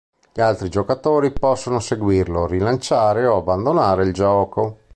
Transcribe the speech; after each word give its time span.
Gli 0.33 0.41
altri 0.41 0.67
giocatori 0.69 1.29
possono 1.31 1.79
seguirlo, 1.79 2.47
rilanciare 2.47 3.27
o 3.27 3.37
abbandonare 3.37 4.03
il 4.03 4.13
gioco. 4.13 4.77